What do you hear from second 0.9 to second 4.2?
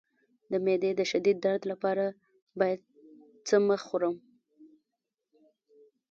د شدید درد لپاره باید څه مه خورم؟